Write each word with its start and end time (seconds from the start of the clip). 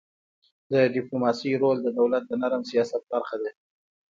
د 0.71 0.73
ډيپلوماسی 0.95 1.51
رول 1.61 1.77
د 1.81 1.87
دولت 1.99 2.23
د 2.27 2.31
نرم 2.41 2.61
سیاست 2.71 3.01
برخه 3.13 3.37
ده. 3.43 3.51